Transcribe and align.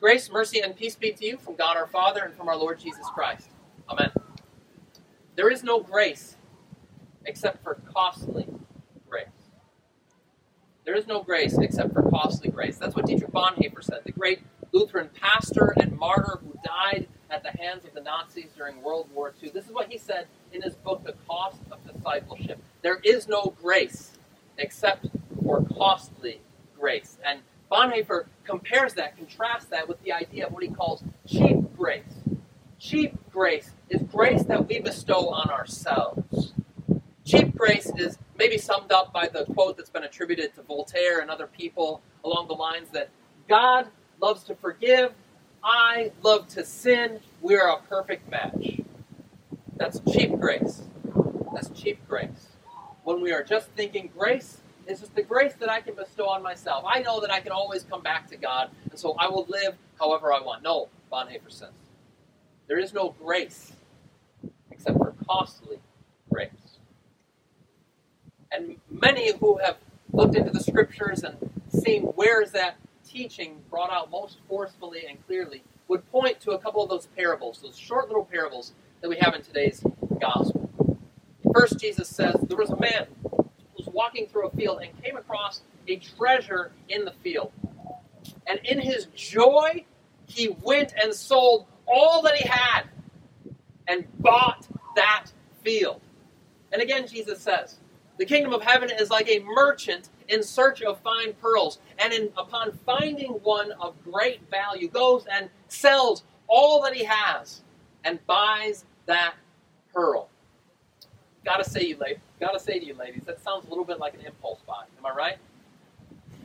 Grace, 0.00 0.30
mercy, 0.30 0.60
and 0.60 0.74
peace 0.74 0.96
be 0.96 1.12
to 1.12 1.26
you 1.26 1.36
from 1.36 1.56
God 1.56 1.76
our 1.76 1.86
Father 1.86 2.22
and 2.24 2.34
from 2.34 2.48
our 2.48 2.56
Lord 2.56 2.80
Jesus 2.80 3.06
Christ. 3.14 3.48
Amen. 3.88 4.10
There 5.36 5.50
is 5.50 5.62
no 5.62 5.80
grace 5.80 6.36
except 7.26 7.62
for 7.62 7.78
costly 7.94 8.46
grace. 9.08 9.26
There 10.84 10.94
is 10.94 11.06
no 11.06 11.22
grace 11.22 11.58
except 11.58 11.92
for 11.92 12.02
costly 12.10 12.48
grace. 12.48 12.78
That's 12.78 12.96
what 12.96 13.06
Dietrich 13.06 13.30
Bonhoeffer 13.30 13.82
said, 13.84 14.00
the 14.04 14.12
great 14.12 14.40
Lutheran 14.72 15.10
pastor 15.20 15.74
and 15.76 15.98
martyr 15.98 16.38
who 16.42 16.58
died 16.64 17.06
at 17.30 17.42
the 17.42 17.50
hands 17.62 17.84
of 17.84 17.94
the 17.94 18.00
Nazis 18.00 18.48
during 18.56 18.82
World 18.82 19.08
War 19.14 19.34
II. 19.42 19.50
This 19.50 19.66
is 19.66 19.72
what 19.72 19.90
he 19.90 19.98
said 19.98 20.26
in 20.52 20.62
his 20.62 20.74
book, 20.74 21.04
The 21.04 21.14
Cost 21.26 21.60
of 21.70 21.78
Discipleship. 21.86 22.58
There 22.82 23.00
is 23.04 23.28
no 23.28 23.54
grace 23.60 24.12
except 24.58 25.06
for 25.44 25.62
costly 25.76 26.40
grace. 26.80 27.18
And 27.24 27.40
Bonhoeffer 27.70 28.24
compares 28.44 28.94
that, 28.94 29.16
contrasts 29.16 29.66
that 29.66 29.86
with 29.88 30.02
the 30.02 30.12
idea 30.12 30.46
of 30.46 30.52
what 30.52 30.62
he 30.62 30.70
calls 30.70 31.04
cheap 31.26 31.56
grace. 31.76 32.02
Cheap 32.78 33.16
grace 33.30 33.70
is 33.90 34.02
grace 34.10 34.42
that 34.44 34.66
we 34.66 34.80
bestow 34.80 35.28
on 35.28 35.50
ourselves. 35.50 36.52
Cheap 37.24 37.54
grace 37.56 37.92
is 37.96 38.18
maybe 38.36 38.58
summed 38.58 38.90
up 38.90 39.12
by 39.12 39.28
the 39.28 39.44
quote 39.52 39.76
that's 39.76 39.90
been 39.90 40.02
attributed 40.02 40.54
to 40.54 40.62
Voltaire 40.62 41.20
and 41.20 41.30
other 41.30 41.46
people 41.46 42.00
along 42.24 42.48
the 42.48 42.54
lines 42.54 42.88
that 42.90 43.10
God 43.48 43.88
loves 44.20 44.42
to 44.44 44.54
forgive, 44.54 45.12
I 45.62 46.12
love 46.22 46.48
to 46.48 46.64
sin, 46.64 47.20
we're 47.42 47.68
a 47.68 47.80
perfect 47.82 48.30
match. 48.30 48.80
That's 49.76 50.00
cheap 50.12 50.38
grace. 50.38 50.82
That's 51.54 51.68
cheap 51.70 52.06
grace. 52.08 52.48
When 53.04 53.20
we 53.20 53.32
are 53.32 53.42
just 53.42 53.68
thinking 53.70 54.10
grace 54.16 54.58
it's 54.90 55.00
just 55.00 55.14
the 55.14 55.22
grace 55.22 55.54
that 55.60 55.70
I 55.70 55.80
can 55.80 55.94
bestow 55.94 56.28
on 56.28 56.42
myself. 56.42 56.84
I 56.86 57.00
know 57.00 57.20
that 57.20 57.30
I 57.30 57.40
can 57.40 57.52
always 57.52 57.84
come 57.84 58.02
back 58.02 58.28
to 58.30 58.36
God, 58.36 58.70
and 58.90 58.98
so 58.98 59.14
I 59.18 59.28
will 59.28 59.46
live 59.48 59.74
however 59.98 60.32
I 60.32 60.40
want. 60.40 60.62
No, 60.62 60.88
Bonhoeffer 61.12 61.50
says. 61.50 61.70
There 62.66 62.78
is 62.78 62.92
no 62.92 63.14
grace 63.22 63.72
except 64.70 64.98
for 64.98 65.14
costly 65.28 65.78
grace. 66.32 66.50
And 68.52 68.76
many 68.90 69.32
who 69.38 69.58
have 69.58 69.76
looked 70.12 70.34
into 70.34 70.50
the 70.50 70.60
scriptures 70.60 71.22
and 71.22 71.36
seen 71.68 72.02
where 72.02 72.42
is 72.42 72.52
that 72.52 72.76
teaching 73.06 73.62
brought 73.70 73.92
out 73.92 74.10
most 74.10 74.38
forcefully 74.48 75.04
and 75.08 75.24
clearly 75.26 75.62
would 75.88 76.08
point 76.10 76.40
to 76.40 76.52
a 76.52 76.58
couple 76.58 76.82
of 76.82 76.88
those 76.88 77.06
parables, 77.16 77.60
those 77.62 77.76
short 77.76 78.08
little 78.08 78.24
parables 78.24 78.72
that 79.00 79.08
we 79.08 79.18
have 79.20 79.34
in 79.34 79.42
today's 79.42 79.82
gospel. 80.20 80.70
First, 81.52 81.78
Jesus 81.78 82.08
says, 82.08 82.36
There 82.48 82.56
was 82.56 82.70
a 82.70 82.78
man 82.78 83.06
walking 83.92 84.26
through 84.26 84.46
a 84.46 84.50
field 84.50 84.82
and 84.82 85.02
came 85.02 85.16
across 85.16 85.62
a 85.88 85.96
treasure 85.96 86.72
in 86.88 87.04
the 87.04 87.12
field. 87.22 87.52
And 88.46 88.60
in 88.64 88.80
his 88.80 89.06
joy, 89.14 89.84
he 90.26 90.56
went 90.62 90.94
and 91.02 91.14
sold 91.14 91.66
all 91.86 92.22
that 92.22 92.34
he 92.36 92.48
had 92.48 92.82
and 93.88 94.06
bought 94.20 94.66
that 94.96 95.26
field. 95.62 96.00
And 96.72 96.80
again, 96.80 97.06
Jesus 97.06 97.40
says, 97.40 97.78
the 98.18 98.24
kingdom 98.24 98.52
of 98.52 98.62
heaven 98.62 98.90
is 98.90 99.10
like 99.10 99.28
a 99.28 99.40
merchant 99.40 100.10
in 100.28 100.42
search 100.42 100.82
of 100.82 101.00
fine 101.00 101.32
pearls, 101.40 101.78
and 101.98 102.12
in, 102.12 102.30
upon 102.36 102.72
finding 102.84 103.30
one 103.42 103.72
of 103.72 103.94
great 104.04 104.48
value, 104.50 104.88
goes 104.88 105.24
and 105.26 105.48
sells 105.68 106.22
all 106.46 106.82
that 106.82 106.94
he 106.94 107.04
has 107.04 107.62
and 108.04 108.24
buys 108.26 108.84
that 109.06 109.34
pearl. 109.92 110.28
Gotta 111.44 111.64
say, 111.64 111.82
you 111.86 111.96
ladies, 111.96 112.18
gotta 112.40 112.58
say 112.58 112.78
to 112.78 112.84
you, 112.84 112.94
ladies, 112.94 113.22
that 113.26 113.42
sounds 113.42 113.66
a 113.66 113.68
little 113.68 113.84
bit 113.84 114.00
like 114.00 114.14
an 114.14 114.20
impulse 114.20 114.60
buy. 114.66 114.84
Am 114.98 115.06
I 115.06 115.14
right? 115.14 115.36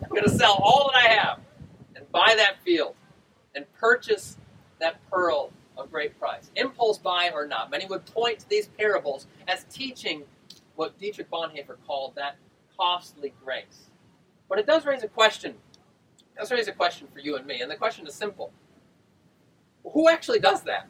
I'm 0.03 0.09
gonna 0.09 0.29
sell 0.29 0.59
all 0.61 0.91
that 0.91 0.97
I 1.03 1.07
have 1.07 1.39
and 1.95 2.09
buy 2.11 2.33
that 2.35 2.57
field 2.63 2.95
and 3.55 3.65
purchase 3.73 4.37
that 4.79 4.99
pearl 5.09 5.51
of 5.77 5.91
great 5.91 6.19
price. 6.19 6.51
Impulse 6.55 6.97
buy 6.97 7.31
or 7.33 7.47
not, 7.47 7.71
many 7.71 7.85
would 7.85 8.05
point 8.05 8.39
to 8.39 8.49
these 8.49 8.67
parables 8.67 9.27
as 9.47 9.63
teaching 9.65 10.23
what 10.75 10.97
Dietrich 10.99 11.29
Bonhoeffer 11.31 11.77
called 11.87 12.13
that 12.15 12.35
costly 12.77 13.33
grace. 13.43 13.89
But 14.49 14.59
it 14.59 14.67
does 14.67 14.85
raise 14.85 15.03
a 15.03 15.07
question. 15.07 15.51
It 16.19 16.39
does 16.39 16.51
raise 16.51 16.67
a 16.67 16.73
question 16.73 17.07
for 17.13 17.19
you 17.19 17.37
and 17.37 17.47
me, 17.47 17.61
and 17.61 17.71
the 17.71 17.75
question 17.75 18.05
is 18.05 18.13
simple. 18.13 18.51
Who 19.93 20.09
actually 20.09 20.39
does 20.39 20.63
that? 20.63 20.87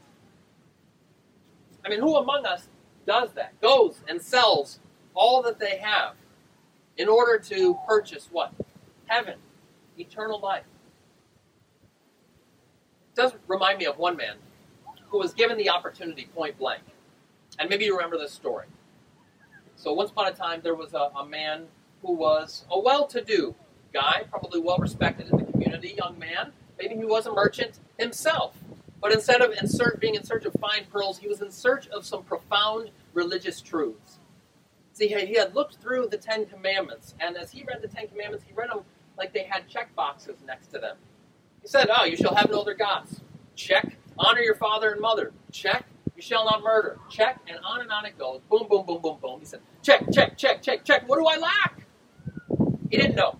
I 1.86 1.90
mean, 1.90 2.00
who 2.00 2.16
among 2.16 2.46
us 2.48 2.68
does 3.06 3.34
that, 3.34 3.60
goes 3.62 4.02
and 4.08 4.20
sells 4.20 4.80
all 5.16 5.42
that 5.44 5.60
they 5.60 5.78
have 5.78 6.16
in 6.98 7.08
order 7.10 7.38
to 7.40 7.80
purchase 7.88 8.30
what? 8.32 8.54
Heaven, 9.08 9.36
eternal 9.98 10.40
life. 10.40 10.64
It 13.14 13.16
does 13.16 13.34
remind 13.48 13.80
me 13.80 13.86
of 13.86 13.98
one 13.98 14.18
man 14.18 14.36
who 15.10 15.20
was 15.20 15.34
given 15.34 15.58
the 15.58 15.70
opportunity 15.70 16.30
point 16.36 16.58
blank. 16.58 16.84
And 17.58 17.70
maybe 17.70 17.86
you 17.86 17.96
remember 17.96 18.18
this 18.18 18.34
story. 18.34 18.66
So, 19.78 19.94
once 19.94 20.10
upon 20.12 20.28
a 20.28 20.32
time, 20.32 20.62
there 20.64 20.76
was 20.76 20.94
a, 20.94 21.10
a 21.18 21.26
man 21.26 21.68
who 22.02 22.14
was 22.14 22.66
a 22.70 22.80
well 22.80 23.08
to 23.08 23.22
do 23.22 23.56
guy, 23.94 24.24
probably 24.30 24.60
well 24.60 24.78
respected 24.78 25.30
in 25.30 25.38
the 25.38 25.52
community, 25.52 25.96
young 25.98 26.20
man. 26.20 26.52
Maybe 26.78 26.96
he 26.96 27.06
was 27.06 27.26
a 27.26 27.34
merchant 27.34 27.80
himself. 27.98 28.58
But 29.02 29.14
instead 29.14 29.42
of 29.42 29.54
in 29.54 29.68
search, 29.68 30.00
being 30.00 30.16
in 30.16 30.24
search 30.24 30.46
of 30.46 30.54
fine 30.60 30.86
pearls, 30.92 31.20
he 31.20 31.28
was 31.28 31.42
in 31.42 31.52
search 31.52 31.88
of 31.88 32.06
some 32.06 32.24
profound 32.24 32.90
religious 33.14 33.62
truths. 33.62 34.05
See, 34.96 35.10
he 35.10 35.36
had 35.36 35.54
looked 35.54 35.76
through 35.76 36.08
the 36.08 36.18
Ten 36.18 36.46
Commandments, 36.46 37.16
and 37.20 37.36
as 37.36 37.52
he 37.52 37.64
read 37.64 37.82
the 37.82 37.88
Ten 37.90 38.08
Commandments, 38.08 38.46
he 38.48 38.54
read 38.54 38.70
them 38.70 38.80
like 39.18 39.34
they 39.34 39.44
had 39.44 39.68
check 39.68 39.94
boxes 39.94 40.38
next 40.48 40.68
to 40.68 40.80
them. 40.80 40.96
He 41.62 41.68
said, 41.68 41.90
Oh, 41.94 42.06
you 42.06 42.16
shall 42.16 42.34
have 42.34 42.50
no 42.50 42.62
other 42.62 42.74
gods. 42.74 43.20
Check. 43.56 43.98
Honor 44.18 44.40
your 44.40 44.56
father 44.56 44.92
and 44.92 45.02
mother. 45.02 45.34
Check. 45.52 45.86
You 46.16 46.22
shall 46.22 46.46
not 46.46 46.64
murder. 46.64 46.98
Check. 47.10 47.42
And 47.50 47.60
on 47.66 47.82
and 47.82 47.92
on 47.92 48.06
it 48.06 48.18
goes. 48.18 48.40
Boom, 48.50 48.68
boom, 48.70 48.86
boom, 48.86 49.02
boom, 49.02 49.18
boom. 49.22 49.40
He 49.42 49.46
said, 49.46 49.60
Check, 49.84 50.06
check, 50.14 50.38
check, 50.38 50.62
check, 50.62 50.86
check. 50.86 51.10
What 51.10 51.20
do 51.20 51.26
I 51.26 51.38
lack? 51.40 51.86
He 52.90 52.96
didn't 52.96 53.16
know. 53.16 53.38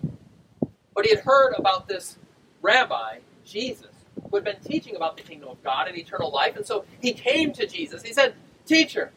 But 0.94 1.06
he 1.06 1.14
had 1.14 1.24
heard 1.24 1.54
about 1.56 1.88
this 1.88 2.18
rabbi, 2.60 3.20
Jesus, 3.46 3.94
who 4.30 4.36
had 4.36 4.44
been 4.44 4.60
teaching 4.62 4.94
about 4.94 5.16
the 5.16 5.22
kingdom 5.22 5.48
of 5.48 5.62
God 5.62 5.88
and 5.88 5.96
eternal 5.96 6.30
life. 6.30 6.56
And 6.56 6.66
so 6.66 6.84
he 7.00 7.14
came 7.14 7.54
to 7.54 7.66
Jesus. 7.66 8.02
He 8.02 8.12
said, 8.12 8.34
Teacher, 8.66 9.12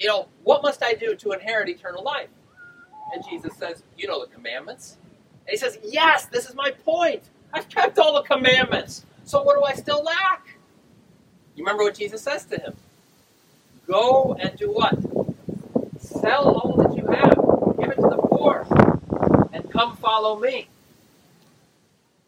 you 0.00 0.08
know, 0.08 0.28
what 0.44 0.62
must 0.62 0.82
I 0.82 0.94
do 0.94 1.14
to 1.14 1.32
inherit 1.32 1.68
eternal 1.68 2.02
life? 2.02 2.30
And 3.14 3.22
Jesus 3.28 3.54
says, 3.56 3.82
You 3.96 4.08
know 4.08 4.24
the 4.24 4.32
commandments. 4.32 4.96
And 5.46 5.50
he 5.50 5.56
says, 5.58 5.78
Yes, 5.84 6.26
this 6.26 6.48
is 6.48 6.54
my 6.54 6.70
point. 6.70 7.22
I've 7.52 7.68
kept 7.68 7.98
all 7.98 8.14
the 8.14 8.22
commandments. 8.22 9.04
So 9.24 9.42
what 9.42 9.56
do 9.56 9.64
I 9.64 9.74
still 9.74 10.02
lack? 10.02 10.48
You 11.54 11.64
remember 11.64 11.84
what 11.84 11.94
Jesus 11.94 12.22
says 12.22 12.44
to 12.46 12.56
him? 12.58 12.74
Go 13.86 14.36
and 14.40 14.56
do 14.56 14.72
what? 14.72 14.96
Sell 16.00 16.48
all 16.48 16.76
that 16.78 16.96
you 16.96 17.06
have, 17.06 17.78
give 17.78 17.90
it 17.90 17.96
to 17.96 18.08
the 18.08 18.22
poor, 18.30 18.66
and 19.52 19.70
come 19.70 19.96
follow 19.96 20.38
me. 20.38 20.68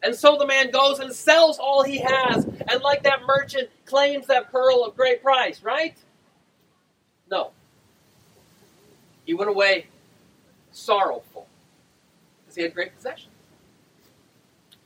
And 0.03 0.13
so 0.13 0.37
the 0.37 0.45
man 0.45 0.69
goes 0.71 0.99
and 0.99 1.13
sells 1.13 1.57
all 1.59 1.83
he 1.83 1.99
has, 1.99 2.45
and 2.45 2.81
like 2.83 3.03
that 3.03 3.21
merchant, 3.25 3.69
claims 3.85 4.27
that 4.27 4.51
pearl 4.51 4.83
of 4.83 4.95
great 4.97 5.23
price, 5.23 5.63
right? 5.63 5.95
No. 7.31 7.51
He 9.25 9.33
went 9.33 9.49
away 9.49 9.87
sorrowful 10.71 11.47
because 12.41 12.55
he 12.55 12.63
had 12.63 12.73
great 12.73 12.95
possessions. 12.95 13.29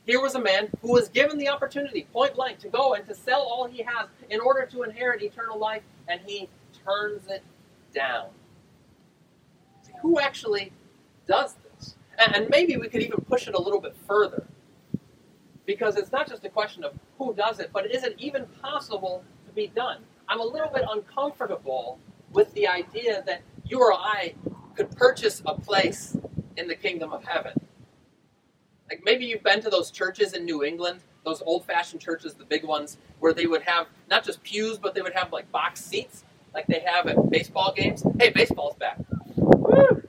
Here 0.06 0.22
was 0.22 0.34
a 0.34 0.40
man 0.40 0.70
who 0.80 0.92
was 0.92 1.08
given 1.10 1.36
the 1.36 1.48
opportunity, 1.48 2.06
point 2.12 2.34
blank, 2.34 2.60
to 2.60 2.68
go 2.68 2.94
and 2.94 3.06
to 3.06 3.14
sell 3.14 3.42
all 3.42 3.66
he 3.66 3.82
has 3.82 4.08
in 4.30 4.40
order 4.40 4.66
to 4.72 4.82
inherit 4.82 5.22
eternal 5.22 5.58
life, 5.58 5.82
and 6.08 6.20
he 6.24 6.48
turns 6.82 7.26
it 7.28 7.42
down. 7.94 8.28
See, 9.82 9.92
who 10.00 10.18
actually 10.18 10.72
does 11.26 11.56
this? 11.56 11.96
And 12.18 12.48
maybe 12.48 12.76
we 12.78 12.88
could 12.88 13.02
even 13.02 13.20
push 13.28 13.48
it 13.48 13.54
a 13.54 13.60
little 13.60 13.80
bit 13.80 13.94
further 14.06 14.46
because 15.66 15.96
it's 15.96 16.10
not 16.10 16.26
just 16.26 16.42
a 16.46 16.48
question 16.48 16.84
of 16.84 16.94
who 17.18 17.34
does 17.34 17.60
it, 17.60 17.68
but 17.72 17.90
is 17.90 18.02
it 18.02 18.14
even 18.18 18.46
possible 18.62 19.22
to 19.46 19.52
be 19.52 19.66
done? 19.66 19.98
I'm 20.26 20.40
a 20.40 20.44
little 20.44 20.70
bit 20.72 20.84
uncomfortable 20.90 21.98
with 22.32 22.52
the 22.54 22.66
idea 22.66 23.22
that 23.26 23.42
you 23.68 23.80
or 23.80 23.92
I 23.92 24.34
could 24.74 24.90
purchase 24.96 25.42
a 25.44 25.54
place 25.54 26.16
in 26.56 26.68
the 26.68 26.74
kingdom 26.74 27.12
of 27.12 27.24
heaven. 27.24 27.52
Like 28.88 29.02
maybe 29.04 29.26
you've 29.26 29.42
been 29.42 29.60
to 29.62 29.70
those 29.70 29.90
churches 29.90 30.32
in 30.32 30.44
New 30.44 30.64
England, 30.64 31.00
those 31.24 31.42
old 31.42 31.64
fashioned 31.66 32.00
churches, 32.00 32.34
the 32.34 32.44
big 32.44 32.64
ones, 32.64 32.96
where 33.20 33.34
they 33.34 33.46
would 33.46 33.62
have 33.62 33.86
not 34.08 34.24
just 34.24 34.42
pews, 34.42 34.78
but 34.78 34.94
they 34.94 35.02
would 35.02 35.12
have 35.12 35.32
like 35.32 35.50
box 35.52 35.84
seats, 35.84 36.24
like 36.54 36.66
they 36.66 36.80
have 36.80 37.06
at 37.06 37.30
baseball 37.30 37.72
games. 37.76 38.02
Hey, 38.18 38.30
baseball's 38.30 38.76
back. 38.76 38.98
Woo! 39.36 40.02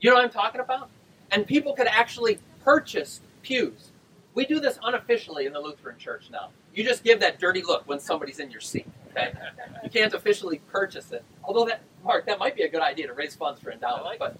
You 0.00 0.10
know 0.10 0.16
what 0.16 0.24
I'm 0.24 0.30
talking 0.30 0.60
about? 0.60 0.90
And 1.30 1.46
people 1.46 1.74
could 1.74 1.86
actually 1.86 2.38
purchase 2.62 3.20
pews. 3.42 3.92
We 4.34 4.44
do 4.44 4.60
this 4.60 4.78
unofficially 4.82 5.46
in 5.46 5.52
the 5.52 5.60
Lutheran 5.60 5.98
Church 5.98 6.28
now. 6.30 6.50
You 6.74 6.84
just 6.84 7.04
give 7.04 7.20
that 7.20 7.38
dirty 7.38 7.62
look 7.62 7.86
when 7.86 8.00
somebody's 8.00 8.38
in 8.38 8.50
your 8.50 8.60
seat. 8.60 8.86
Okay? 9.10 9.32
You 9.84 9.90
can't 9.90 10.14
officially 10.14 10.60
purchase 10.70 11.12
it. 11.12 11.22
Although 11.44 11.66
that, 11.66 11.82
Mark, 12.02 12.26
that 12.26 12.38
might 12.38 12.56
be 12.56 12.62
a 12.62 12.68
good 12.68 12.80
idea 12.80 13.06
to 13.06 13.12
raise 13.12 13.34
funds 13.34 13.60
for 13.60 13.70
endowment, 13.70 14.18
but 14.18 14.36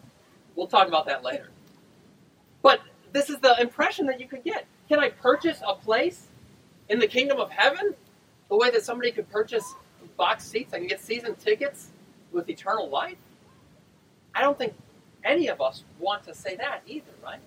we'll 0.57 0.67
talk 0.67 0.89
about 0.89 1.07
that 1.07 1.23
later. 1.23 1.49
But 2.63 2.81
this 3.13 3.29
is 3.29 3.39
the 3.41 3.61
impression 3.61 4.07
that 4.07 4.21
you 4.21 4.27
could 4.27 4.45
get. 4.45 4.67
Can 4.89 4.99
I 4.99 5.11
purchase 5.11 5.63
a 5.67 5.75
place 5.75 6.29
in 6.89 6.99
the 6.99 7.07
kingdom 7.07 7.39
of 7.39 7.51
heaven 7.51 7.95
the 8.49 8.57
way 8.57 8.71
that 8.71 8.85
somebody 8.85 9.11
could 9.13 9.31
purchase 9.31 9.75
box 10.17 10.45
seats? 10.45 10.73
I 10.73 10.79
can 10.79 10.87
get 10.87 11.01
season 11.01 11.35
tickets 11.35 11.89
with 12.33 12.49
eternal 12.49 12.89
life? 12.89 13.19
I 14.35 14.41
don't 14.41 14.57
think 14.57 14.75
any 15.25 15.49
of 15.49 15.61
us 15.61 15.85
want 15.99 16.25
to 16.25 16.35
say 16.35 16.57
that 16.57 16.81
either, 16.87 17.13
right? 17.23 17.41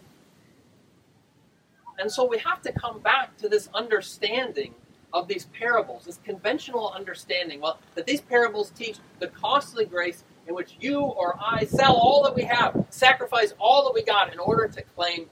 And 1.98 2.12
so 2.12 2.26
we 2.26 2.38
have 2.40 2.62
to 2.64 2.72
come 2.74 3.00
back 3.00 3.38
to 3.38 3.50
this 3.50 3.70
understanding 3.74 4.74
of 5.14 5.28
these 5.28 5.46
parables, 5.46 6.06
this 6.06 6.20
conventional 6.26 6.92
understanding, 6.92 7.62
well, 7.62 7.80
that 7.96 8.06
these 8.06 8.20
parables 8.20 8.70
teach 8.72 8.98
the 9.20 9.28
costly 9.28 9.86
grace 9.86 10.24
in 10.46 10.54
which 10.54 10.76
you 10.80 11.00
or 11.00 11.40
I 11.42 11.66
sell 11.66 11.96
all 11.96 12.22
that 12.24 12.36
we 12.36 12.44
have, 12.44 12.86
sacrifice 12.90 13.54
all 13.58 13.86
that 13.86 13.94
we 13.94 14.04
got 14.04 14.34
in 14.34 14.40
order 14.40 14.68
to 14.68 14.82
claim 14.82 15.28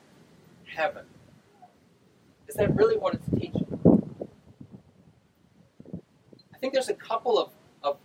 heaven. 0.66 1.06
Is 2.48 2.56
that 2.56 2.74
really 2.76 2.98
what 2.98 3.16
it's 3.16 3.30
teaching? 3.30 3.68
I 6.54 6.58
think 6.60 6.74
there's 6.74 6.90
a 6.90 6.94
couple 6.94 7.38
of, 7.38 7.50
of 7.84 7.98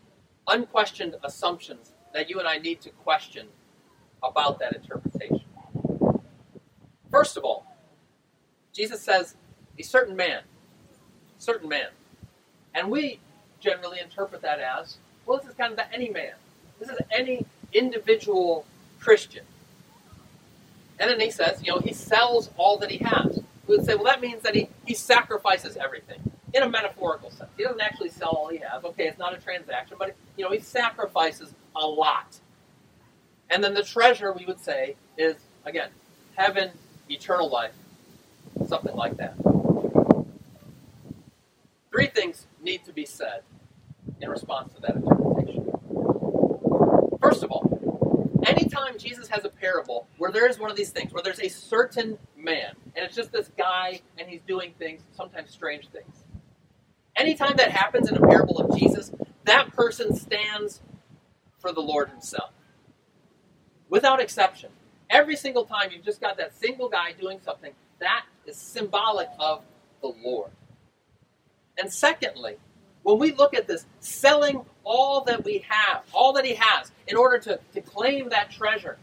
unquestioned 0.49 1.15
assumptions 1.23 1.93
that 2.13 2.29
you 2.29 2.41
and 2.41 2.49
I 2.49 2.59
need 2.59 2.81
to 2.83 2.91
question 2.91 3.47
about 4.23 4.59
that 4.59 4.75
interpretation. 4.75 5.45
First 7.11 7.37
of 7.37 7.45
all, 7.45 7.68
Jesus 8.79 9.03
says, 9.03 9.35
a 9.77 9.83
certain 9.83 10.15
man, 10.15 10.43
certain 11.39 11.69
man. 11.69 11.89
And 12.75 12.93
we 12.93 13.19
generally 13.59 13.99
interpret 13.99 14.41
that 14.43 14.61
as, 14.61 14.99
well, 15.27 15.39
this 15.39 15.49
is 15.49 15.55
kind 15.55 15.73
of 15.73 15.77
the 15.77 15.93
any 15.93 16.11
man. 16.11 16.35
This 16.79 16.89
is 16.89 16.99
any 17.11 17.45
individual 17.73 18.65
Christian. 19.01 19.43
And 21.01 21.11
then 21.11 21.19
he 21.19 21.33
says, 21.33 21.61
you 21.61 21.73
know, 21.73 21.81
he 21.81 21.93
sells 21.93 22.51
all 22.57 22.79
that 22.79 22.91
he 22.91 22.99
has. 22.99 23.41
We 23.67 23.77
would 23.77 23.85
say, 23.85 23.97
well, 23.97 24.05
that 24.05 24.21
means 24.21 24.43
that 24.45 24.55
he, 24.55 24.69
he 24.87 24.95
sacrifices 24.95 25.77
everything 25.77 26.21
in 26.55 26.63
a 26.63 26.69
metaphorical 26.69 27.33
sense. 27.33 27.51
He 27.57 27.65
doesn't 27.65 27.81
actually 27.81 28.11
sell 28.11 28.31
all 28.31 28.49
he 28.49 28.59
has. 28.59 28.85
Okay, 28.85 29.09
it's 29.09 29.19
not 29.19 29.37
a 29.37 29.41
transaction, 29.41 29.97
but, 29.99 30.15
you 30.37 30.45
know, 30.45 30.53
he 30.53 30.61
sacrifices 30.61 31.53
a 31.75 31.85
lot. 31.85 32.39
And 33.51 33.63
then 33.63 33.75
the 33.75 33.83
treasure, 33.83 34.33
we 34.33 34.47
would 34.47 34.61
say, 34.61 34.95
is, 35.17 35.35
again, 35.65 35.91
heaven, 36.37 36.71
eternal 37.11 37.49
life, 37.51 37.73
something 38.69 38.95
like 38.95 39.17
that. 39.17 39.35
Three 41.91 42.07
things 42.07 42.47
need 42.63 42.85
to 42.85 42.93
be 42.93 43.05
said 43.05 43.43
in 44.21 44.29
response 44.29 44.75
to 44.75 44.81
that 44.83 44.97
interpretation. 44.97 45.73
First 47.21 47.43
of 47.43 47.51
all, 47.51 48.31
anytime 48.47 48.99
Jesus 48.99 49.29
has 49.29 49.45
a 49.45 49.49
parable 49.49 50.07
where 50.19 50.31
there 50.31 50.49
is 50.49 50.59
one 50.59 50.71
of 50.71 50.77
these 50.77 50.91
things, 50.91 51.13
where 51.13 51.23
there's 51.23 51.41
a 51.41 51.49
certain 51.49 52.19
man, 52.37 52.75
and 52.95 53.05
it's 53.05 53.17
just 53.17 53.33
this 53.33 53.51
guy, 53.57 54.01
and 54.19 54.29
he's 54.29 54.43
doing 54.47 54.75
things, 54.79 55.03
sometimes 55.17 55.51
strange 55.51 55.89
things. 55.89 56.25
Anytime 57.17 57.57
that 57.57 57.73
happens 57.73 58.09
in 58.09 58.17
a 58.17 58.27
parable 58.27 58.59
of 58.61 58.79
Jesus, 58.79 59.11
that 59.45 59.73
person 59.73 60.15
stands 60.15 60.81
for 61.59 61.73
the 61.73 61.81
Lord 61.81 62.11
himself 62.11 62.51
without 63.89 64.21
exception. 64.21 64.71
Every 65.11 65.37
single 65.37 65.65
time 65.65 65.91
you've 65.91 66.05
just 66.05 66.21
got 66.21 66.37
that 66.37 66.55
single 66.55 66.89
guy 66.89 67.13
doing 67.13 67.41
something, 67.43 67.73
that 68.01 68.25
is 68.49 68.57
symbolic 68.57 69.29
of 69.39 69.63
the 70.01 70.13
Lord. 70.25 70.51
And 71.79 71.93
secondly, 71.93 72.57
when 73.03 73.19
we 73.19 73.33
look 73.33 73.55
at 73.55 73.69
this, 73.69 73.87
selling 74.01 74.65
all 74.85 75.23
that 75.25 75.45
we 75.45 75.65
have, 75.69 76.03
all 76.13 76.33
that 76.33 76.45
he 76.45 76.55
has, 76.55 76.91
in 77.07 77.17
order 77.17 77.39
to, 77.39 77.61
to 77.75 77.81
claim 77.81 78.31
that 78.31 78.51
treasure, 78.51 78.99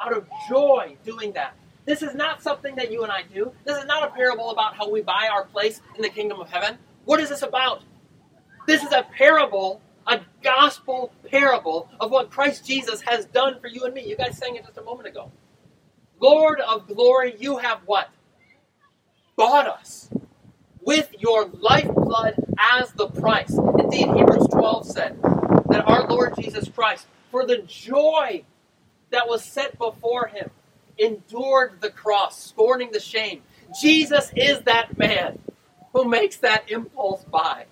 out 0.00 0.12
of 0.12 0.26
joy 0.48 0.96
doing 1.04 1.32
that. 1.32 1.54
This 1.84 2.02
is 2.02 2.14
not 2.14 2.42
something 2.42 2.74
that 2.76 2.90
you 2.90 3.02
and 3.02 3.12
I 3.12 3.22
do. 3.22 3.52
This 3.64 3.78
is 3.78 3.84
not 3.84 4.08
a 4.08 4.10
parable 4.12 4.50
about 4.50 4.74
how 4.74 4.90
we 4.90 5.00
buy 5.00 5.28
our 5.32 5.44
place 5.44 5.80
in 5.96 6.02
the 6.02 6.08
kingdom 6.08 6.40
of 6.40 6.50
heaven. 6.50 6.78
What 7.04 7.20
is 7.20 7.28
this 7.28 7.42
about? 7.42 7.82
This 8.66 8.82
is 8.82 8.92
a 8.92 9.04
parable 9.16 9.80
a 10.06 10.20
gospel 10.42 11.12
parable 11.30 11.88
of 12.00 12.10
what 12.10 12.30
Christ 12.30 12.66
Jesus 12.66 13.00
has 13.02 13.26
done 13.26 13.60
for 13.60 13.68
you 13.68 13.84
and 13.84 13.94
me. 13.94 14.04
You 14.04 14.16
guys 14.16 14.36
sang 14.36 14.56
it 14.56 14.64
just 14.64 14.78
a 14.78 14.82
moment 14.82 15.08
ago. 15.08 15.30
Lord 16.20 16.60
of 16.60 16.86
glory, 16.86 17.36
you 17.38 17.58
have 17.58 17.80
what? 17.86 18.08
Bought 19.36 19.66
us 19.66 20.10
with 20.80 21.14
your 21.18 21.46
lifeblood 21.46 22.34
as 22.58 22.92
the 22.92 23.08
price. 23.08 23.56
Indeed, 23.78 24.08
Hebrews 24.08 24.48
12 24.52 24.86
said 24.86 25.22
that 25.68 25.84
our 25.86 26.06
Lord 26.08 26.34
Jesus 26.38 26.68
Christ, 26.68 27.06
for 27.30 27.46
the 27.46 27.58
joy 27.58 28.44
that 29.10 29.28
was 29.28 29.44
set 29.44 29.78
before 29.78 30.26
him, 30.26 30.50
endured 30.98 31.80
the 31.80 31.90
cross, 31.90 32.42
scorning 32.44 32.90
the 32.92 33.00
shame. 33.00 33.42
Jesus 33.80 34.30
is 34.36 34.60
that 34.62 34.98
man 34.98 35.38
who 35.92 36.04
makes 36.04 36.36
that 36.38 36.70
impulse 36.70 37.24
buy. 37.24 37.66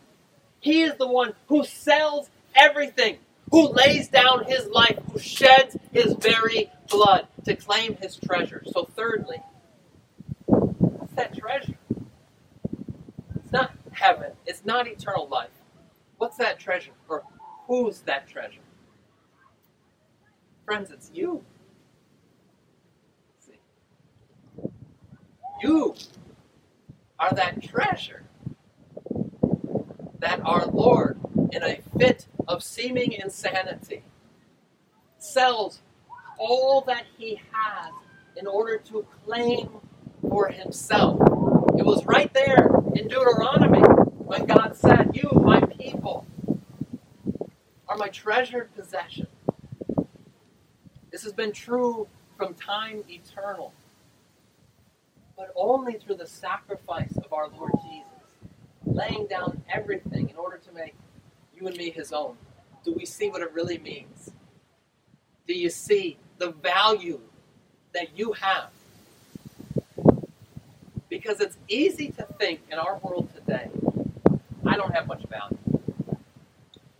He 0.60 0.82
is 0.82 0.94
the 0.96 1.06
one 1.06 1.34
who 1.48 1.64
sells 1.64 2.30
everything, 2.54 3.18
who 3.50 3.68
lays 3.68 4.08
down 4.08 4.44
his 4.44 4.66
life, 4.68 4.98
who 5.12 5.18
sheds 5.18 5.76
his 5.92 6.14
very 6.14 6.70
blood 6.88 7.26
to 7.44 7.56
claim 7.56 7.96
his 7.96 8.16
treasure. 8.16 8.62
So, 8.72 8.84
thirdly, 8.84 9.42
treasure? 11.50 11.74
It's 13.36 13.52
not 13.52 13.72
heaven, 13.92 14.32
it's 14.46 14.64
not 14.64 14.86
eternal 14.86 15.28
life. 15.28 15.50
What's 16.18 16.36
that 16.36 16.58
treasure? 16.58 16.92
Or 17.08 17.24
who's 17.66 18.00
that 18.02 18.28
treasure? 18.28 18.60
Friends, 20.64 20.90
it's 20.90 21.10
you. 21.12 21.44
See? 23.38 23.58
You 25.62 25.94
are 27.18 27.32
that 27.32 27.62
treasure 27.62 28.22
that 30.20 30.40
our 30.44 30.66
Lord, 30.66 31.18
in 31.52 31.62
a 31.62 31.80
fit 31.98 32.26
of 32.46 32.62
seeming 32.62 33.12
insanity, 33.12 34.02
sells 35.18 35.80
all 36.38 36.82
that 36.82 37.04
he 37.18 37.40
has 37.52 37.92
in 38.36 38.46
order 38.46 38.78
to 38.78 39.06
claim 39.24 39.70
for 40.28 40.48
himself. 40.48 41.29
It 41.80 41.86
was 41.86 42.04
right 42.04 42.30
there 42.34 42.68
in 42.94 43.08
Deuteronomy 43.08 43.80
when 44.18 44.44
God 44.44 44.76
said, 44.76 45.12
You, 45.14 45.30
my 45.32 45.62
people, 45.62 46.26
are 47.88 47.96
my 47.96 48.08
treasured 48.08 48.74
possession. 48.74 49.28
This 51.10 51.22
has 51.22 51.32
been 51.32 51.52
true 51.52 52.06
from 52.36 52.52
time 52.52 53.02
eternal, 53.08 53.72
but 55.38 55.54
only 55.56 55.94
through 55.94 56.16
the 56.16 56.26
sacrifice 56.26 57.16
of 57.16 57.32
our 57.32 57.48
Lord 57.48 57.72
Jesus 57.82 58.10
laying 58.84 59.26
down 59.26 59.62
everything 59.72 60.28
in 60.28 60.36
order 60.36 60.58
to 60.58 60.72
make 60.74 60.94
you 61.58 61.66
and 61.66 61.78
me 61.78 61.88
his 61.88 62.12
own, 62.12 62.36
do 62.84 62.92
we 62.92 63.06
see 63.06 63.30
what 63.30 63.40
it 63.40 63.54
really 63.54 63.78
means? 63.78 64.32
Do 65.48 65.54
you 65.54 65.70
see 65.70 66.18
the 66.36 66.50
value 66.50 67.20
that 67.94 68.18
you 68.18 68.32
have? 68.32 68.68
Because 71.22 71.40
it's 71.40 71.58
easy 71.68 72.08
to 72.12 72.22
think 72.38 72.60
in 72.72 72.78
our 72.78 72.96
world 72.96 73.28
today, 73.34 73.68
I 74.64 74.74
don't 74.74 74.94
have 74.94 75.06
much 75.06 75.22
value. 75.26 75.58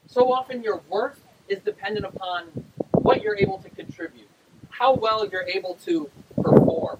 So 0.06 0.30
often 0.30 0.62
your 0.62 0.82
worth 0.90 1.24
is 1.48 1.60
dependent 1.60 2.04
upon 2.04 2.48
what 2.92 3.22
you're 3.22 3.38
able 3.38 3.56
to 3.60 3.70
contribute, 3.70 4.28
how 4.68 4.92
well 4.92 5.26
you're 5.26 5.48
able 5.48 5.78
to 5.86 6.10
perform. 6.36 6.98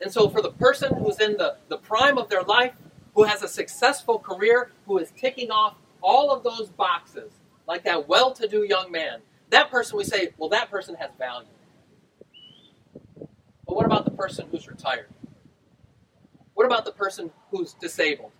And 0.00 0.10
so 0.10 0.30
for 0.30 0.40
the 0.40 0.50
person 0.50 0.94
who's 0.94 1.20
in 1.20 1.36
the, 1.36 1.56
the 1.68 1.76
prime 1.76 2.16
of 2.16 2.30
their 2.30 2.42
life, 2.42 2.72
who 3.14 3.24
has 3.24 3.42
a 3.42 3.48
successful 3.48 4.18
career, 4.18 4.70
who 4.86 4.96
is 4.96 5.10
ticking 5.10 5.50
off 5.50 5.74
all 6.00 6.32
of 6.32 6.42
those 6.42 6.70
boxes, 6.70 7.32
like 7.66 7.84
that 7.84 8.08
well 8.08 8.32
to 8.32 8.48
do 8.48 8.64
young 8.64 8.90
man, 8.90 9.20
that 9.50 9.70
person 9.70 9.98
we 9.98 10.04
say, 10.04 10.30
well, 10.38 10.48
that 10.48 10.70
person 10.70 10.94
has 10.94 11.10
value. 11.18 11.48
But 13.66 13.76
what 13.76 13.84
about 13.84 14.06
the 14.06 14.10
person 14.10 14.48
who's 14.50 14.66
retired? 14.66 15.08
What 16.58 16.66
about 16.66 16.84
the 16.84 16.90
person 16.90 17.30
who's 17.52 17.74
disabled? 17.74 18.32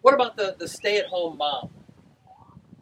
What 0.00 0.14
about 0.14 0.36
the, 0.36 0.54
the 0.60 0.68
stay 0.68 0.98
at 0.98 1.06
home 1.06 1.36
mom? 1.38 1.70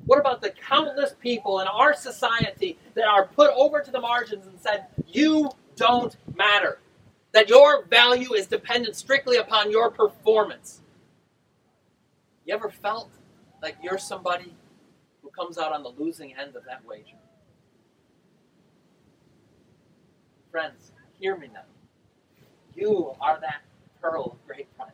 What 0.04 0.18
about 0.18 0.42
the 0.42 0.50
countless 0.50 1.14
people 1.18 1.60
in 1.60 1.66
our 1.66 1.94
society 1.94 2.76
that 2.92 3.06
are 3.06 3.26
put 3.26 3.50
over 3.56 3.80
to 3.80 3.90
the 3.90 4.02
margins 4.02 4.46
and 4.46 4.60
said, 4.60 4.84
You 5.06 5.50
don't 5.76 6.14
matter? 6.36 6.78
That 7.32 7.48
your 7.48 7.86
value 7.86 8.34
is 8.34 8.46
dependent 8.46 8.96
strictly 8.96 9.38
upon 9.38 9.70
your 9.70 9.90
performance. 9.90 10.82
You 12.44 12.52
ever 12.52 12.68
felt 12.68 13.08
like 13.62 13.76
you're 13.82 13.96
somebody 13.96 14.52
who 15.22 15.30
comes 15.30 15.56
out 15.56 15.72
on 15.72 15.82
the 15.82 15.88
losing 15.88 16.34
end 16.36 16.54
of 16.54 16.66
that 16.66 16.84
wager? 16.86 17.16
Friends, 20.50 20.92
hear 21.18 21.34
me 21.34 21.48
now. 21.50 21.62
You 22.74 23.14
are 23.22 23.40
that 23.40 23.62
pearl 24.04 24.32
of 24.32 24.46
great 24.46 24.66
price. 24.76 24.90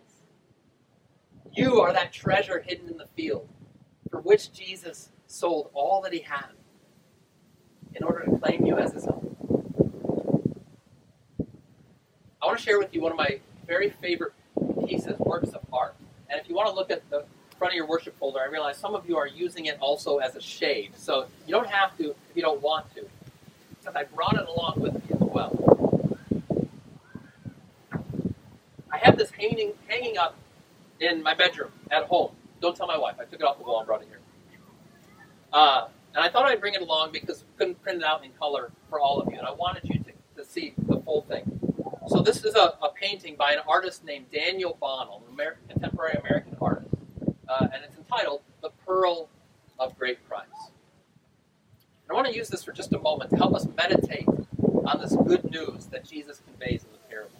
You 1.53 1.81
are 1.81 1.93
that 1.93 2.13
treasure 2.13 2.61
hidden 2.61 2.89
in 2.89 2.97
the 2.97 3.09
field 3.17 3.49
for 4.09 4.21
which 4.21 4.53
Jesus 4.53 5.11
sold 5.27 5.69
all 5.75 6.01
that 6.03 6.13
he 6.13 6.21
had 6.21 6.51
in 7.93 8.05
order 8.05 8.25
to 8.25 8.39
claim 8.39 8.65
you 8.65 8.79
as 8.79 8.93
his 8.93 9.07
own. 9.07 9.37
I 12.41 12.47
want 12.47 12.59
to 12.59 12.65
share 12.65 12.79
with 12.79 12.95
you 12.95 13.01
one 13.01 13.11
of 13.11 13.19
my 13.19 13.41
very 13.67 13.91
favorite 13.91 14.33
pieces, 14.87 15.19
works 15.19 15.51
of 15.51 15.63
art. 15.73 15.97
And 16.29 16.41
if 16.41 16.49
you 16.49 16.55
want 16.55 16.69
to 16.69 16.75
look 16.75 16.93
at 16.93 17.09
the 17.11 17.25
front 17.59 17.73
of 17.73 17.77
your 17.77 17.89
worship 17.89 18.17
folder, 18.17 18.39
I 18.39 18.47
realize 18.47 18.77
some 18.77 18.95
of 18.95 19.09
you 19.09 19.17
are 19.17 19.27
using 19.27 19.67
it 19.67 19.77
also 19.81 20.19
as 20.19 20.37
a 20.37 20.41
shade. 20.41 20.93
So 20.97 21.27
you 21.49 21.53
don't 21.53 21.69
have 21.69 21.97
to 21.99 22.11
if 22.11 22.37
you 22.37 22.43
don't 22.43 22.63
want 22.63 22.95
to. 22.95 23.05
Except 23.77 23.97
I 23.97 24.05
brought 24.05 24.35
it 24.35 24.47
along 24.49 24.75
with 24.77 24.95
me 24.95 25.03
as 25.13 25.21
well. 25.21 25.71
I 28.93 28.99
have 28.99 29.10
this 29.21 29.31
hanging 29.33 29.73
hanging 29.87 30.17
up 30.17 30.35
in 30.99 31.23
my 31.23 31.35
bedroom 31.35 31.71
at 31.91 32.05
home. 32.05 32.33
Don't 32.61 32.75
tell 32.75 32.87
my 32.87 32.97
wife. 32.97 33.17
I 33.21 33.25
took 33.25 33.41
it 33.41 33.45
off 33.45 33.59
the 33.59 33.65
wall 33.65 33.79
and 33.81 33.87
brought 33.87 34.03
it 34.03 34.09
here. 34.09 34.19
Uh, 35.53 35.89
and 36.15 36.25
I 36.25 36.29
thought 36.29 36.47
I'd 36.47 36.61
bring 36.61 36.75
it 36.75 36.81
along 36.81 37.13
because 37.13 37.45
we 37.45 37.59
couldn't 37.59 37.83
print 37.83 37.99
it 37.99 38.05
out 38.05 38.25
in 38.25 38.33
color 38.33 38.73
for 38.89 38.99
all 38.99 39.21
of 39.21 39.31
you, 39.31 39.39
and 39.39 39.47
I 39.47 39.53
wanted 39.53 39.85
you 39.85 40.01
to, 40.01 40.13
to 40.37 40.45
see 40.45 40.75
the 40.89 41.01
full 41.01 41.23
thing. 41.23 41.61
So 42.09 42.23
this 42.23 42.45
is 42.45 42.55
a, 42.55 42.75
a 42.83 42.91
painting 42.99 43.37
by 43.37 43.53
an 43.53 43.61
artist 43.69 44.05
named 44.05 44.27
Daniel 44.33 44.77
Bonnell, 44.81 45.23
an 45.29 45.53
contemporary 45.69 46.15
American 46.15 46.57
artist, 46.61 46.89
uh, 47.49 47.69
and 47.73 47.85
it's 47.85 47.97
entitled 47.97 48.41
"The 48.63 48.71
Pearl 48.87 49.29
of 49.79 49.99
Great 49.99 50.27
Price." 50.29 50.47
And 50.65 52.11
I 52.11 52.15
want 52.15 52.27
to 52.27 52.35
use 52.35 52.49
this 52.49 52.65
for 52.65 52.73
just 52.73 52.93
a 52.95 52.99
moment 52.99 53.31
to 53.31 53.37
help 53.37 53.55
us 53.55 53.67
meditate 53.77 54.27
on 54.87 55.01
this 55.01 55.15
good 55.15 55.49
news 55.51 55.87
that 55.87 56.05
Jesus 56.05 56.41
conveys 56.47 56.85
in 56.85 56.91
the 56.93 56.99
parable. 57.09 57.37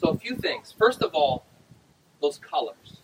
So 0.00 0.08
a 0.08 0.18
few 0.18 0.34
things. 0.34 0.69
First 0.80 1.02
of 1.02 1.14
all, 1.14 1.44
those 2.22 2.38
colors. 2.38 3.02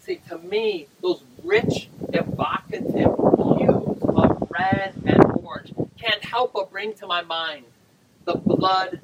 See, 0.00 0.20
to 0.28 0.38
me, 0.38 0.86
those 1.02 1.24
rich, 1.42 1.88
evocative 2.12 2.92
hues 2.92 3.98
of 4.02 4.48
red 4.48 4.94
and 5.04 5.24
orange 5.42 5.74
can't 6.00 6.24
help 6.24 6.52
but 6.52 6.70
bring 6.70 6.94
to 6.94 7.08
my 7.08 7.22
mind 7.22 7.64
the 8.24 8.36
blood 8.36 9.00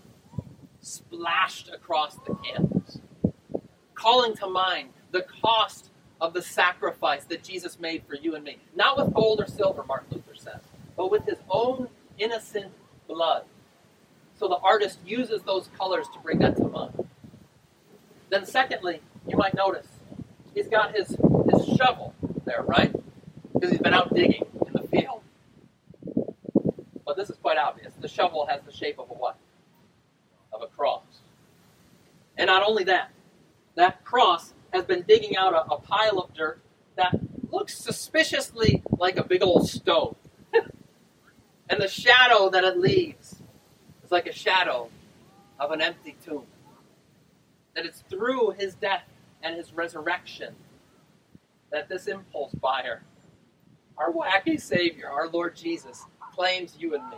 splashed 0.80 1.68
across 1.74 2.14
the 2.14 2.36
canvas, 2.36 3.00
calling 3.94 4.36
to 4.36 4.46
mind 4.48 4.90
the 5.10 5.26
cost 5.42 5.90
of 6.20 6.34
the 6.34 6.42
sacrifice 6.42 7.24
that 7.24 7.42
Jesus 7.42 7.80
made 7.80 8.04
for 8.06 8.14
you 8.14 8.36
and 8.36 8.44
me. 8.44 8.58
Not 8.76 8.96
with 8.96 9.12
gold 9.12 9.40
or 9.40 9.48
silver, 9.48 9.82
Martin 9.82 10.06
Luther 10.12 10.36
says, 10.36 10.60
but 10.96 11.10
with 11.10 11.26
his 11.26 11.38
own 11.50 11.88
innocent 12.16 12.72
blood. 13.08 13.42
So 14.38 14.46
the 14.46 14.58
artist 14.58 15.00
uses 15.04 15.42
those 15.42 15.68
colors 15.76 16.06
to 16.14 16.20
bring 16.20 16.38
that 16.38 16.56
to 16.58 16.64
mind. 16.68 17.03
Then, 18.34 18.46
secondly, 18.46 19.00
you 19.28 19.36
might 19.36 19.54
notice 19.54 19.86
he's 20.54 20.66
got 20.66 20.92
his, 20.92 21.06
his 21.06 21.76
shovel 21.76 22.12
there, 22.44 22.62
right? 22.62 22.92
Because 23.52 23.70
he's 23.70 23.80
been 23.80 23.94
out 23.94 24.12
digging 24.12 24.44
in 24.66 24.72
the 24.72 24.88
field. 24.88 25.22
But 27.06 27.16
this 27.16 27.30
is 27.30 27.36
quite 27.36 27.58
obvious. 27.58 27.92
The 28.00 28.08
shovel 28.08 28.44
has 28.46 28.60
the 28.62 28.72
shape 28.72 28.98
of 28.98 29.08
a 29.08 29.14
what? 29.14 29.36
Of 30.52 30.62
a 30.62 30.66
cross. 30.66 31.04
And 32.36 32.48
not 32.48 32.64
only 32.66 32.82
that, 32.82 33.12
that 33.76 34.04
cross 34.04 34.52
has 34.72 34.84
been 34.84 35.02
digging 35.02 35.36
out 35.36 35.52
a, 35.52 35.72
a 35.72 35.78
pile 35.78 36.18
of 36.18 36.34
dirt 36.34 36.58
that 36.96 37.16
looks 37.52 37.78
suspiciously 37.78 38.82
like 38.98 39.16
a 39.16 39.22
big 39.22 39.44
old 39.44 39.68
stone. 39.68 40.16
and 40.52 41.80
the 41.80 41.86
shadow 41.86 42.50
that 42.50 42.64
it 42.64 42.80
leaves 42.80 43.36
is 44.04 44.10
like 44.10 44.26
a 44.26 44.32
shadow 44.32 44.88
of 45.60 45.70
an 45.70 45.80
empty 45.80 46.16
tomb. 46.26 46.46
That 47.74 47.86
it's 47.86 48.00
through 48.08 48.52
his 48.52 48.74
death 48.74 49.04
and 49.42 49.56
his 49.56 49.72
resurrection 49.72 50.54
that 51.70 51.88
this 51.88 52.06
impulse 52.06 52.52
buyer, 52.54 53.02
our 53.98 54.12
wacky 54.12 54.60
Savior, 54.60 55.08
our 55.10 55.28
Lord 55.28 55.56
Jesus, 55.56 56.06
claims 56.34 56.76
you 56.78 56.94
and 56.94 57.08
me. 57.10 57.16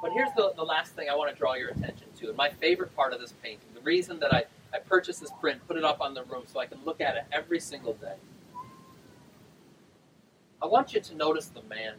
But 0.00 0.12
here's 0.12 0.32
the, 0.36 0.52
the 0.56 0.62
last 0.62 0.94
thing 0.94 1.08
I 1.10 1.14
want 1.14 1.32
to 1.32 1.38
draw 1.38 1.54
your 1.54 1.70
attention 1.70 2.08
to, 2.18 2.28
and 2.28 2.36
my 2.36 2.50
favorite 2.50 2.94
part 2.96 3.12
of 3.12 3.20
this 3.20 3.34
painting, 3.42 3.68
the 3.74 3.80
reason 3.80 4.18
that 4.20 4.34
I, 4.34 4.44
I 4.72 4.78
purchased 4.78 5.20
this 5.20 5.30
print, 5.40 5.60
put 5.66 5.76
it 5.76 5.84
up 5.84 6.00
on 6.00 6.14
the 6.14 6.24
room 6.24 6.44
so 6.46 6.60
I 6.60 6.66
can 6.66 6.78
look 6.84 7.00
at 7.00 7.16
it 7.16 7.24
every 7.32 7.60
single 7.60 7.94
day. 7.94 8.14
I 10.62 10.66
want 10.66 10.94
you 10.94 11.00
to 11.00 11.14
notice 11.14 11.46
the 11.46 11.62
man. 11.62 11.94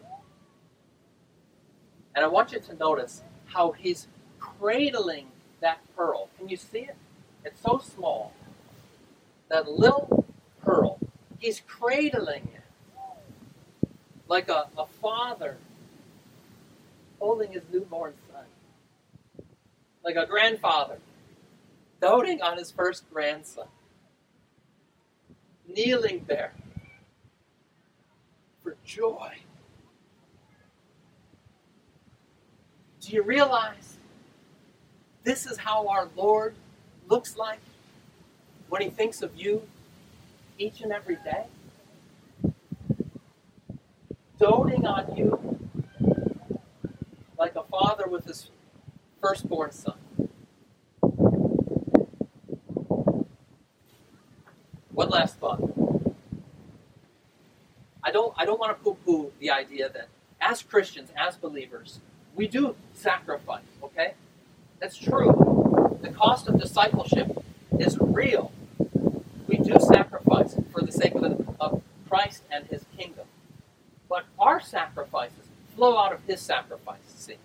And 2.15 2.25
I 2.25 2.27
want 2.27 2.51
you 2.51 2.59
to 2.59 2.75
notice 2.75 3.23
how 3.45 3.71
he's 3.71 4.07
cradling 4.39 5.27
that 5.61 5.79
pearl. 5.95 6.29
Can 6.37 6.49
you 6.49 6.57
see 6.57 6.79
it? 6.79 6.95
It's 7.45 7.61
so 7.61 7.77
small. 7.77 8.33
That 9.49 9.69
little 9.71 10.25
pearl. 10.63 10.97
He's 11.39 11.61
cradling 11.67 12.49
it 12.55 13.89
like 14.27 14.49
a, 14.49 14.67
a 14.75 14.87
father 14.87 15.57
holding 17.19 17.51
his 17.51 17.63
newborn 17.71 18.13
son. 18.31 19.45
Like 20.03 20.15
a 20.15 20.25
grandfather 20.25 20.97
doting 22.01 22.41
on 22.41 22.57
his 22.57 22.71
first 22.71 23.03
grandson. 23.13 23.67
Kneeling 25.67 26.25
there 26.27 26.53
for 28.63 28.75
joy. 28.83 29.33
Do 33.01 33.13
you 33.13 33.21
realize 33.21 33.97
this 35.23 35.45
is 35.45 35.57
how 35.57 35.87
our 35.87 36.09
Lord 36.15 36.55
looks 37.07 37.37
like 37.37 37.59
when 38.69 38.81
he 38.81 38.89
thinks 38.89 39.21
of 39.21 39.35
you 39.35 39.63
each 40.57 40.81
and 40.81 40.91
every 40.91 41.17
day? 41.17 41.45
Doting 44.39 44.85
on 44.85 45.15
you 45.15 45.59
like 47.37 47.55
a 47.55 47.63
father 47.63 48.07
with 48.07 48.25
his 48.25 48.49
firstborn 49.21 49.71
son. 49.71 49.95
One 54.91 55.09
last 55.09 55.37
thought. 55.37 55.61
I 58.03 58.11
don't 58.11 58.33
I 58.37 58.45
don't 58.45 58.59
want 58.59 58.77
to 58.77 58.83
poo-poo 58.83 59.31
the 59.39 59.51
idea 59.51 59.89
that 59.89 60.07
as 60.39 60.61
Christians, 60.61 61.09
as 61.17 61.35
believers, 61.35 61.99
we 62.35 62.47
do 62.47 62.75
sacrifice, 62.93 63.63
okay? 63.83 64.13
That's 64.79 64.97
true. 64.97 65.54
The 66.05 66.11
cost 66.11 66.47
of 66.47 66.61
discipleship 66.61 67.43
is 67.79 67.97
real. 67.99 68.51
We 69.47 69.57
do 69.57 69.73
sacrifice 69.79 70.55
for 70.71 70.81
the 70.81 70.91
sake 70.91 71.15
of, 71.15 71.55
of 71.59 71.81
Christ 72.07 72.43
and 72.51 72.67
his 72.67 72.85
kingdom. 72.95 73.25
But 74.07 74.25
our 74.37 74.61
sacrifices 74.61 75.47
flow 75.75 75.97
out 75.97 76.13
of 76.13 76.21
his 76.27 76.41
sacrifice, 76.41 76.99
see? 77.07 77.37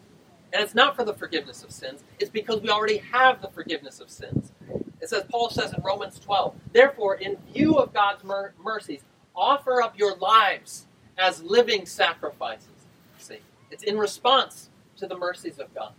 And 0.53 0.63
it's 0.63 0.75
not 0.75 0.95
for 0.95 1.07
the 1.07 1.15
forgiveness 1.15 1.65
of 1.65 1.71
sins, 1.71 2.03
it's 2.19 2.31
because 2.31 2.61
we 2.61 2.69
already 2.69 2.99
have 2.99 3.41
the 3.41 3.49
forgiveness 3.49 3.99
of 3.99 4.11
sins. 4.11 4.53
It 5.01 5.09
says, 5.09 5.25
Paul 5.31 5.49
says 5.49 5.73
in 5.73 5.83
Romans 5.83 6.19
12, 6.19 6.55
therefore, 6.75 7.15
in 7.15 7.39
view 7.55 7.77
of 7.77 7.95
God's 7.95 8.23
mer- 8.25 8.53
mercies, 8.63 9.01
offer 9.35 9.81
up 9.81 9.99
your 9.99 10.17
lives 10.17 10.85
as 11.17 11.43
living 11.43 11.87
sacrifices. 11.87 12.69
See, 13.17 13.39
it's 13.71 13.85
in 13.85 13.97
response 13.97 14.69
to 14.99 15.07
the 15.07 15.17
mercies 15.17 15.59
of 15.59 15.75
God. 15.75 15.95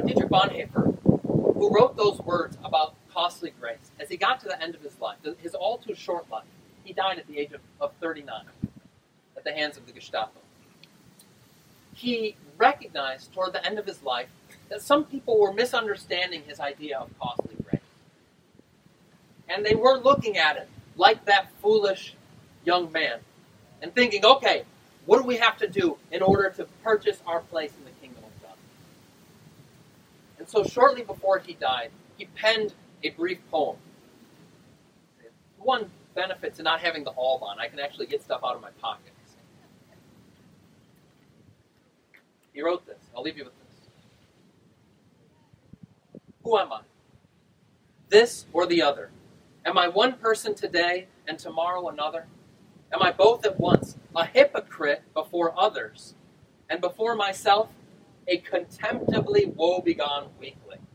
But 0.00 0.08
Dietrich 0.08 0.30
Bonhoeffer, 0.30 0.96
who 1.04 1.70
wrote 1.70 1.94
those 1.94 2.20
words 2.20 2.56
about 2.64 2.94
costly 3.12 3.52
grace, 3.60 3.90
as 4.00 4.08
he 4.08 4.16
got 4.16 4.40
to 4.40 4.48
the 4.48 4.60
end 4.62 4.74
of 4.74 4.80
his 4.80 4.98
life, 4.98 5.18
his 5.42 5.54
all 5.54 5.76
too 5.76 5.94
short 5.94 6.30
life, 6.30 6.46
he 6.84 6.94
died 6.94 7.18
at 7.18 7.26
the 7.26 7.38
age 7.38 7.52
of, 7.52 7.60
of 7.78 7.92
39 8.00 8.44
at 9.36 9.44
the 9.44 9.52
hands 9.52 9.76
of 9.76 9.84
the 9.84 9.92
Gestapo. 9.92 10.40
He 11.92 12.36
recognized 12.56 13.34
toward 13.34 13.52
the 13.52 13.62
end 13.62 13.78
of 13.78 13.84
his 13.84 14.02
life 14.02 14.28
that 14.70 14.80
some 14.80 15.04
people 15.04 15.38
were 15.38 15.52
misunderstanding 15.52 16.44
his 16.46 16.60
idea 16.60 16.98
of 16.98 17.10
costly 17.20 17.56
grace. 17.62 17.82
And 19.50 19.66
they 19.66 19.74
were 19.74 19.98
looking 19.98 20.38
at 20.38 20.56
it 20.56 20.68
like 20.96 21.26
that 21.26 21.50
foolish 21.60 22.14
young 22.64 22.90
man 22.90 23.18
and 23.82 23.94
thinking, 23.94 24.24
okay, 24.24 24.64
what 25.04 25.18
do 25.18 25.24
we 25.24 25.36
have 25.36 25.58
to 25.58 25.68
do 25.68 25.98
in 26.10 26.22
order 26.22 26.48
to 26.56 26.64
purchase 26.82 27.20
our 27.26 27.40
place 27.40 27.72
in 27.78 27.84
the? 27.84 27.89
And 30.40 30.48
so, 30.48 30.64
shortly 30.64 31.02
before 31.02 31.38
he 31.38 31.52
died, 31.52 31.90
he 32.16 32.24
penned 32.24 32.72
a 33.04 33.10
brief 33.10 33.38
poem. 33.50 33.76
One 35.58 35.90
benefit 36.14 36.54
to 36.54 36.62
not 36.62 36.80
having 36.80 37.04
the 37.04 37.12
alb 37.12 37.42
on, 37.42 37.60
I 37.60 37.68
can 37.68 37.78
actually 37.78 38.06
get 38.06 38.22
stuff 38.22 38.40
out 38.42 38.56
of 38.56 38.62
my 38.62 38.70
pocket. 38.80 39.12
He 42.54 42.62
wrote 42.62 42.86
this. 42.86 42.96
I'll 43.14 43.22
leave 43.22 43.36
you 43.36 43.44
with 43.44 43.52
this. 43.58 43.76
Who 46.42 46.58
am 46.58 46.72
I? 46.72 46.80
This 48.08 48.46
or 48.54 48.66
the 48.66 48.80
other? 48.80 49.10
Am 49.66 49.76
I 49.76 49.88
one 49.88 50.14
person 50.14 50.54
today 50.54 51.06
and 51.28 51.38
tomorrow 51.38 51.86
another? 51.88 52.24
Am 52.92 53.02
I 53.02 53.12
both 53.12 53.44
at 53.44 53.60
once, 53.60 53.98
a 54.16 54.24
hypocrite 54.24 55.02
before 55.12 55.52
others, 55.56 56.14
and 56.68 56.80
before 56.80 57.14
myself, 57.14 57.68
a 58.26 58.38
contemptibly 58.38 59.46
woebegone 59.46 60.28
weakling? 60.38 60.86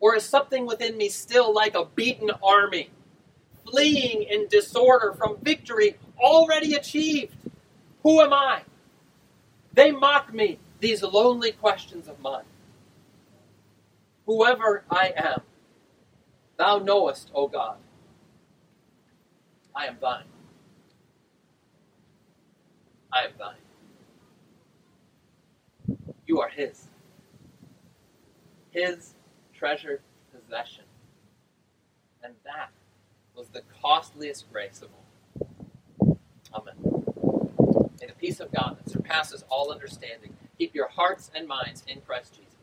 Or 0.00 0.16
is 0.16 0.24
something 0.24 0.66
within 0.66 0.96
me 0.96 1.08
still 1.08 1.52
like 1.54 1.74
a 1.74 1.84
beaten 1.84 2.30
army, 2.42 2.90
fleeing 3.66 4.22
in 4.22 4.48
disorder 4.48 5.14
from 5.14 5.38
victory 5.42 5.96
already 6.18 6.74
achieved? 6.74 7.34
Who 8.02 8.20
am 8.20 8.32
I? 8.32 8.62
They 9.72 9.90
mock 9.92 10.32
me, 10.32 10.58
these 10.80 11.02
lonely 11.02 11.52
questions 11.52 12.08
of 12.08 12.20
mine. 12.20 12.44
Whoever 14.26 14.84
I 14.90 15.12
am, 15.16 15.42
thou 16.56 16.78
knowest, 16.78 17.30
O 17.34 17.48
God. 17.48 17.78
I 19.74 19.86
am 19.86 19.96
thine. 20.00 20.24
I 23.12 23.24
am 23.24 23.32
thine. 23.38 23.63
You 26.34 26.40
are 26.40 26.48
his. 26.48 26.88
His 28.72 29.14
treasured 29.56 30.00
possession. 30.34 30.82
And 32.24 32.34
that 32.44 32.70
was 33.36 33.46
the 33.50 33.62
costliest 33.80 34.52
grace 34.52 34.82
of 34.82 34.88
all. 36.02 36.18
Amen. 36.52 36.74
May 38.00 38.08
the 38.08 38.14
peace 38.18 38.40
of 38.40 38.50
God 38.50 38.78
that 38.78 38.90
surpasses 38.90 39.44
all 39.48 39.70
understanding 39.70 40.36
keep 40.58 40.74
your 40.74 40.88
hearts 40.88 41.30
and 41.36 41.46
minds 41.46 41.84
in 41.86 42.00
Christ 42.00 42.34
Jesus. 42.34 42.53